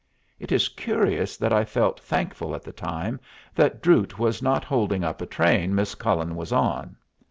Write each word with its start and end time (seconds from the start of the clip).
It 0.39 0.51
is 0.51 0.67
curious 0.67 1.37
that 1.37 1.53
I 1.53 1.63
felt 1.63 1.99
thankful 1.99 2.55
at 2.55 2.63
the 2.63 2.71
time 2.73 3.19
that 3.53 3.83
Drute 3.83 4.17
was 4.17 4.41
not 4.41 4.63
holding 4.63 5.03
up 5.03 5.21
a 5.21 5.27
train 5.27 5.75
Miss 5.75 5.93
Cullen 5.93 6.35
was 6.35 6.51
on. 6.51 6.95